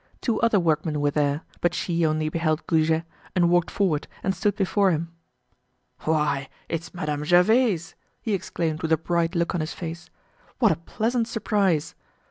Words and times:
Two 0.19 0.41
other 0.41 0.59
workmen 0.59 0.99
were 0.99 1.11
there, 1.11 1.43
but 1.61 1.75
she 1.75 2.03
only 2.07 2.27
beheld 2.27 2.65
Goujet 2.65 3.05
and 3.35 3.51
walked 3.51 3.69
forward 3.69 4.07
and 4.23 4.33
stood 4.33 4.55
before 4.55 4.89
him. 4.89 5.13
"Why 6.05 6.49
it's 6.67 6.95
Madame 6.95 7.23
Gervaise!" 7.23 7.93
he 8.19 8.33
exclaimed 8.33 8.81
with 8.81 8.91
a 8.91 8.97
bright 8.97 9.35
look 9.35 9.53
on 9.53 9.61
his 9.61 9.73
face. 9.73 10.09
"What 10.57 10.71
a 10.71 10.75
pleasant 10.87 11.27
surprise." 11.27 11.93